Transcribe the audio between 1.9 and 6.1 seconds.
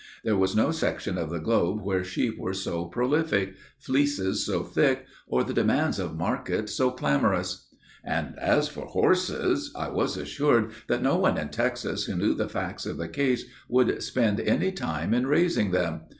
sheep were so prolific, fleeces so thick, or the demands